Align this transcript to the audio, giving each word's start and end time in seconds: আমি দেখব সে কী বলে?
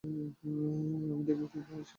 আমি 0.03 1.23
দেখব 1.27 1.41
সে 1.43 1.51
কী 1.51 1.59
বলে? 1.67 1.83